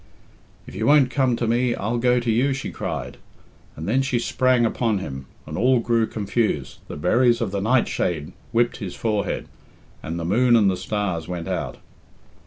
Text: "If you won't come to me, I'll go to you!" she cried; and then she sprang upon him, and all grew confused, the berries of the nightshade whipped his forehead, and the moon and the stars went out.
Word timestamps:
"If 0.65 0.73
you 0.73 0.87
won't 0.87 1.11
come 1.11 1.35
to 1.35 1.45
me, 1.45 1.75
I'll 1.75 1.99
go 1.99 2.19
to 2.19 2.31
you!" 2.31 2.53
she 2.53 2.71
cried; 2.71 3.17
and 3.75 3.87
then 3.87 4.01
she 4.01 4.17
sprang 4.17 4.65
upon 4.65 4.97
him, 4.97 5.27
and 5.45 5.55
all 5.59 5.77
grew 5.79 6.07
confused, 6.07 6.79
the 6.87 6.97
berries 6.97 7.39
of 7.39 7.51
the 7.51 7.61
nightshade 7.61 8.31
whipped 8.51 8.77
his 8.77 8.95
forehead, 8.95 9.47
and 10.01 10.17
the 10.19 10.25
moon 10.25 10.55
and 10.55 10.71
the 10.71 10.75
stars 10.75 11.27
went 11.27 11.47
out. 11.47 11.77